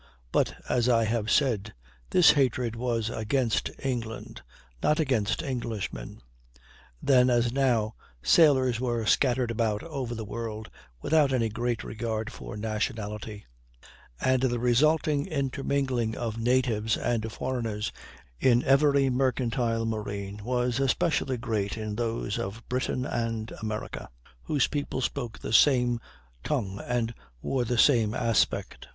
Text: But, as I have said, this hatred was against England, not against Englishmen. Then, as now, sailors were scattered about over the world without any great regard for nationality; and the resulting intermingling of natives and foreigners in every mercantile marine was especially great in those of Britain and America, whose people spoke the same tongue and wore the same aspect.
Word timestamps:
But, 0.31 0.55
as 0.67 0.89
I 0.89 1.03
have 1.05 1.29
said, 1.29 1.75
this 2.09 2.31
hatred 2.31 2.75
was 2.75 3.11
against 3.11 3.69
England, 3.83 4.41
not 4.81 4.99
against 4.99 5.43
Englishmen. 5.43 6.23
Then, 7.03 7.29
as 7.29 7.53
now, 7.53 7.93
sailors 8.23 8.79
were 8.79 9.05
scattered 9.05 9.51
about 9.51 9.83
over 9.83 10.15
the 10.15 10.25
world 10.25 10.71
without 11.03 11.31
any 11.31 11.49
great 11.49 11.83
regard 11.83 12.31
for 12.33 12.57
nationality; 12.57 13.45
and 14.19 14.41
the 14.41 14.57
resulting 14.57 15.27
intermingling 15.27 16.17
of 16.17 16.35
natives 16.35 16.97
and 16.97 17.31
foreigners 17.31 17.91
in 18.39 18.63
every 18.63 19.07
mercantile 19.11 19.85
marine 19.85 20.43
was 20.43 20.79
especially 20.79 21.37
great 21.37 21.77
in 21.77 21.95
those 21.95 22.39
of 22.39 22.67
Britain 22.67 23.05
and 23.05 23.53
America, 23.61 24.09
whose 24.41 24.65
people 24.65 24.99
spoke 25.01 25.37
the 25.37 25.53
same 25.53 26.01
tongue 26.43 26.81
and 26.87 27.13
wore 27.43 27.65
the 27.65 27.77
same 27.77 28.15
aspect. 28.15 28.87